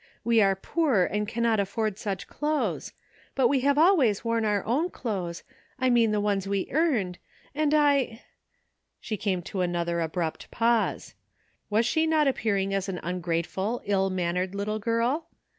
[0.23, 2.91] We are poor and cannot afford such clothes;
[3.35, 5.43] but we have always worn our own clothes,
[5.77, 7.19] I mean the ones we earned,
[7.53, 8.23] and I"—
[8.99, 11.13] She came to another abrupt pause.
[11.69, 15.27] Was she not appearing as an ungrateful, ill mannere(J little girl?